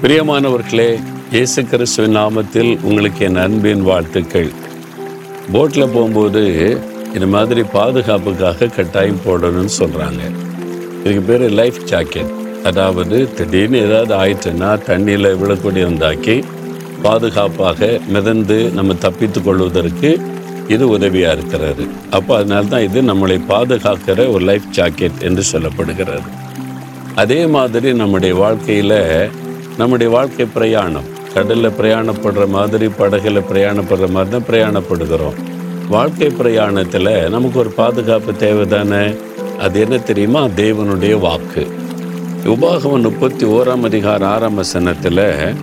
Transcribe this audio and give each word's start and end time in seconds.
பிரியமானவர்களே 0.00 0.88
இயேசு 1.34 1.60
கிறிஸ்துவின் 1.68 2.16
நாமத்தில் 2.16 2.70
உங்களுக்கு 2.88 3.20
என் 3.26 3.38
அன்பின் 3.44 3.84
வாழ்த்துக்கள். 3.88 4.50
போட்டில் 5.52 5.92
போகும்போது 5.94 6.42
இந்த 7.14 7.26
மாதிரி 7.34 7.62
பாதுகாப்புக்காக 7.76 8.68
கட்டாயம் 8.76 9.22
போடணும்னு 9.26 9.72
சொல்கிறாங்க 9.78 10.22
இதுக்கு 10.98 11.22
பேர் 11.28 11.44
லைஃப் 11.60 11.78
ஜாக்கெட். 11.92 12.32
அதாவது 12.70 13.18
திடீர்னு 13.38 13.78
ஏதாவது 13.86 14.14
ஆயிட்டுன்னா 14.22 14.70
தண்ணியில் 14.88 15.30
விழக்கூடிய 15.42 15.86
இருந்தாக்கி 15.86 16.36
பாதுகாப்பாக 17.06 17.88
மிதந்து 18.16 18.58
நம்ம 18.78 18.98
தப்பித்து 19.06 19.42
கொள்வதற்கு 19.42 20.12
இது 20.74 20.84
உதவியாக 20.96 21.36
இருக்கிறது. 21.38 21.86
அப்போ 22.18 22.34
அதனால 22.40 22.64
தான் 22.74 22.86
இது 22.88 23.02
நம்மளை 23.12 23.38
பாதுகாக்கிற 23.54 24.28
ஒரு 24.34 24.44
லைஃப் 24.50 24.68
ஜாக்கெட் 24.80 25.24
என்று 25.30 25.44
சொல்லப்படுகிறது. 25.52 26.28
அதே 27.24 27.40
மாதிரி 27.56 27.90
நம்முடைய 28.02 28.34
வாழ்க்கையில் 28.44 28.98
நம்முடைய 29.78 30.12
வாழ்க்கை 30.12 30.46
பிரயாணம். 30.46 31.08
கடலில் 31.34 31.76
பிரயாணப்படுற 31.80 32.48
மாதிரி 32.48 32.88
படகில் 32.88 33.46
பிரயாணப்படுற 33.52 34.08
மாதிரி 34.08 34.30
தான் 34.30 34.48
பிரயாணப்படுகிறோம். 34.48 35.38
வாழ்க்கை 35.88 36.26
பிரயாணத்தில் 36.26 37.28
நமக்கு 37.28 37.58
ஒரு 37.58 37.70
பாதுகாப்பு 37.70 38.36
தேவை 38.36 38.66
தானே 38.66 39.14
அது 39.58 39.80
என்ன 39.80 39.98
தெரியுமா? 39.98 40.44
தேவனுடைய 40.44 41.18
வாக்கு. 41.18 41.66
உபாகமம் 42.44 43.02
முப்பத்தி 43.02 43.46
ஓராம் 43.46 43.84
அதிகார 43.84 44.26
ஆறாம் 44.26 44.54
வசனத்தில் 44.54 45.54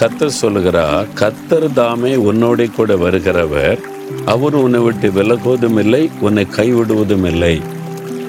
கத்தர் 0.00 0.36
சொல்லுகிறார் 0.42 1.06
கத்தர் 1.14 1.72
தாமே 1.72 2.14
உன்னோட 2.14 2.70
கூட 2.72 2.94
வருகிறவர். 2.94 3.78
அவர் 4.24 4.54
உன்னை 4.54 4.80
விட்டு 4.80 5.08
விலகுவதும் 5.10 5.78
இல்லை 5.78 6.10
உன்னை 6.20 6.46
கைவிடுவதும் 6.56 7.24
இல்லை. 7.24 7.62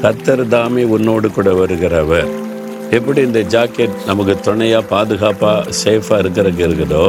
கத்தர் 0.01 0.47
தாமே 0.47 0.83
உன்னோடு 0.83 1.31
கூட 1.31 1.51
வருகிறவர். 1.51 2.29
எப்படி 2.97 3.21
இந்த 3.27 3.41
ஜாக்கெட் 3.53 3.97
நமக்கு 4.07 4.33
துணையாக 4.45 4.87
பாதுகாப்பாக 4.91 5.73
சேஃபாக 5.79 6.21
இருக்கிறதுக்கு 6.21 6.63
இருக்குதோ 6.67 7.03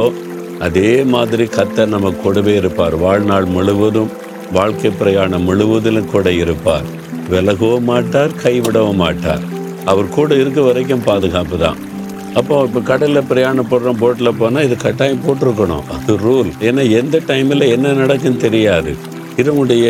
அதே 0.67 0.91
மாதிரி 1.12 1.45
கத்தர் 1.55 1.92
நம்ம 1.95 2.11
கூடவே 2.25 2.55
இருப்பார். 2.61 2.95
வாழ்நாள் 3.05 3.47
முழுவதும் 3.55 4.11
வாழ்க்கை 4.56 4.91
பிரயாணம் 5.00 5.47
முழுவதிலும் 5.48 6.11
கூட 6.14 6.28
இருப்பார். 6.42 6.87
விலகவும் 7.33 7.89
மாட்டார் 7.92 8.37
கைவிடவும் 8.42 9.00
மாட்டார். 9.05 9.45
அவர் 9.91 10.14
கூட 10.19 10.31
இருக்க 10.42 10.61
வரைக்கும் 10.69 11.06
பாதுகாப்பு 11.09 11.59
தான். 11.64 11.78
அப்போ 12.39 12.56
இப்போ 12.67 12.81
கடலில் 12.91 13.28
பிரயாணம் 13.31 13.70
போடுறோம் 13.70 14.00
போட்டில் 14.03 14.39
போனால் 14.41 14.67
இது 14.67 14.77
கட்டாயம் 14.87 15.25
போட்டிருக்கணும். 15.27 15.87
அது 15.97 16.17
ரூல் 16.27 16.50
ஏன்னா 16.69 16.84
எந்த 17.00 17.19
டைமில் 17.31 17.72
என்ன 17.77 17.94
நடக்குன்னு 18.03 18.44
தெரியாது. 18.47 18.92
இதனுடைய 19.42 19.87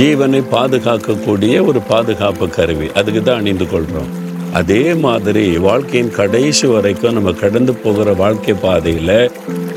ஜீவனை 0.00 0.40
பாதுகாக்கக்கூடிய 0.54 1.56
ஒரு 1.70 1.82
பாதுகாப்பு 1.92 2.46
கருவி. 2.60 2.88
அதுக்கு 3.00 3.22
தான் 3.22 3.40
அணிந்து 3.42 3.66
கொள்கிறோம் 3.74 4.12
அதே 4.56 4.82
மாதிரி 5.04 5.44
வாழ்க்கையின் 5.66 6.12
கடைசி 6.18 6.66
வரைக்கும் 6.72 7.16
நம்ம 7.16 7.30
கடந்து 7.40 7.72
போகிற 7.84 8.12
வாழ்க்கை 8.20 8.54
பாதையில் 8.64 9.18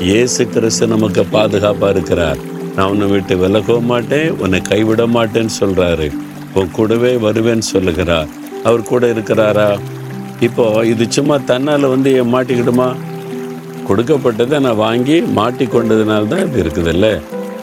இயேசு 0.08 0.42
கிறிஸ்து 0.54 0.86
நமக்கு 0.92 1.22
பாதுகாப்பாக 1.34 1.90
இருக்கிறார். 1.94 2.38
நான் 2.76 2.90
உன்னை 2.92 3.06
விட்டு 3.12 3.34
விலகவும் 3.42 3.90
மாட்டேன் 3.92 4.30
உன்னை 4.42 4.60
கைவிட 4.70 5.04
மாட்டேன்னு 5.16 5.54
சொல்கிறாரு 5.60 6.06
உன் 6.54 6.72
கூடவே 6.76 7.12
வருவேன்னு 7.26 7.66
சொல்லுகிறார். 7.74 8.30
அவர் 8.68 8.88
கூட 8.92 9.06
இருக்கிறாரா? 9.14 9.68
இப்போ 10.48 10.64
இது 10.92 11.06
சும்மா 11.18 11.38
தன்னால் 11.50 11.92
வந்து 11.94 12.10
என் 12.20 12.32
மாட்டிக்கிடுமா? 12.34 12.88
கொடுக்கப்பட்டதை 13.88 14.58
நான் 14.66 14.82
வாங்கி 14.86 15.16
மாட்டிக்கொண்டதுனால 15.40 16.28
தான் 16.34 16.44
இது 16.48 16.58
இருக்குதுல்ல. 16.64 17.08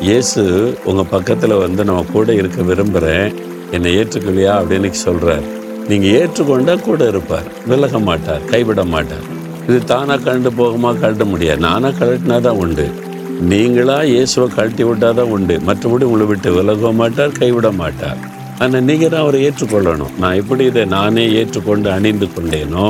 இயேசு 0.08 0.42
உங்கள் 0.90 1.12
பக்கத்தில் 1.16 1.62
வந்து 1.66 1.84
நான் 1.92 2.12
கூட 2.16 2.34
இருக்க 2.42 2.62
விரும்புகிறேன் 2.72 3.30
என்னை 3.76 3.92
ஏற்றுக்கலையா 4.02 4.54
அப்படின்னு 4.62 4.92
சொல்கிறார் 5.08 5.48
நீங்கள் 5.89 6.13
ஏற்றுக்கொண்டால் 6.19 6.85
கூட 6.88 7.02
இருப்பார். 7.11 7.45
விலக 7.71 7.99
மாட்டார் 8.07 8.45
கைவிட 8.52 8.81
மாட்டார். 8.93 9.25
இது 9.67 9.77
தானாக 9.92 10.20
கழண்டு 10.25 10.49
போகுமா 10.58 10.89
கழட்ட 11.02 11.25
முடியாது. 11.33 11.59
நானாக 11.67 11.93
கழட்டினா 11.99 12.37
தான் 12.48 12.59
உண்டு. 12.64 12.86
நீங்களா 13.52 13.97
இயேசுவை 14.14 14.47
கழட்டி 14.55 14.83
விட்டால் 14.87 15.17
தான் 15.20 15.31
உண்டு. 15.36 15.55
மற்றபடி 15.67 16.05
உங்களை 16.08 16.26
விட்டு 16.31 16.49
விலக 16.58 16.92
மாட்டார் 17.02 17.37
கைவிட 17.39 17.70
மாட்டார். 17.81 18.20
ஆனால் 18.64 18.86
நீங்கள் 18.89 19.11
தான் 19.14 19.23
அவரை 19.26 19.39
ஏற்றுக்கொள்ளணும். 19.47 20.14
நான் 20.21 20.37
எப்படி 20.42 20.64
இதை 20.71 20.83
நானே 20.95 21.26
ஏற்றுக்கொண்டு 21.42 21.89
அணிந்து 21.97 22.27
கொண்டேனோ 22.36 22.86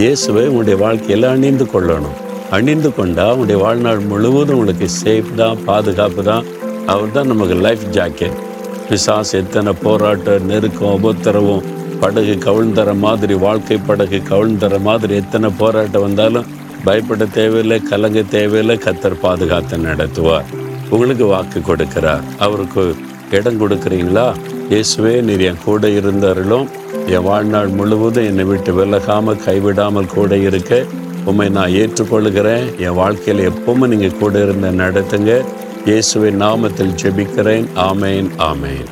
இயேசுவை 0.00 0.44
உங்களுடைய 0.50 0.76
வாழ்க்கையில் 0.84 1.26
அணிந்து 1.34 1.66
கொள்ளணும். 1.72 2.16
அணிந்து 2.58 2.90
கொண்டால் 2.98 3.32
உங்களுடைய 3.34 3.58
வாழ்நாள் 3.64 4.00
முழுவதும் 4.12 4.56
உங்களுக்கு 4.58 4.88
சேஃப் 5.00 5.32
தான் 5.42 5.60
பாதுகாப்பு 5.68 6.24
தான். 6.30 6.46
அவர் 6.94 7.14
தான் 7.16 7.30
நமக்கு 7.32 7.58
லைஃப் 7.66 7.84
ஜாக்கெட் 7.96 8.38
பிசாஸ் 8.88 9.34
எத்தனை 9.40 9.72
போராட்டம் 9.84 10.48
நெருக்கம் 10.52 10.94
உபத்திரவும் 10.98 11.66
படகு 12.00 12.34
கவிழ்ந்தர 12.46 12.94
மாதிரி 13.04 13.34
வாழ்க்கை 13.34 13.78
படகு 13.88 14.18
கவிழ்ந்தர 14.30 14.74
மாதிரி 14.88 15.14
எத்தனை 15.22 15.50
போராட்டம் 15.60 16.04
வந்தாலும் 16.06 16.48
பயப்பட 16.84 17.24
தேவையில்லை 17.38 17.78
கலங்க 17.90 18.20
தேவையில்லை 18.36 18.76
கத்தர் 18.84 19.22
பாதுகாத்து 19.24 19.78
நடத்துவார். 19.78 20.46
உங்களுக்கு 20.94 21.26
வாக்கு 21.26 21.60
கொடுக்கிறார். 21.60 22.22
அவருக்கு 22.44 22.84
இடம் 23.38 23.60
கொடுக்குறீங்களா? 23.62 24.26
இயேசுவே 24.70 25.14
நீர் 25.28 25.44
என் 25.48 25.64
கூட 25.64 25.88
இருந்தார்களும் 25.88 26.66
என் 27.14 27.26
வாழ்நாள் 27.28 27.68
முழுவதும் 27.68 28.28
என்னை 28.30 28.44
விட்டு 28.44 28.72
விலகாமல் 28.78 29.42
கைவிடாமல் 29.46 30.12
கூட 30.14 30.36
இருக்க 30.36 30.84
உண்மை 31.24 31.48
நான் 31.56 31.76
ஏற்றுக்கொள்கிறேன். 31.80 32.66
என் 32.86 32.98
வாழ்க்கையில் 33.02 33.48
எப்பவுமே 33.50 33.88
நீங்கள் 33.94 34.18
கூட 34.22 34.42
இருந்த 34.46 34.70
நடத்துங்க. 34.82 35.34
இயேசுவின் 35.90 36.40
நாமத்தில் 36.42 36.96
ஜெபிக்கிறேன். 37.02 37.68
ஆமேன் 37.90 38.30
ஆமேன். 38.50 38.88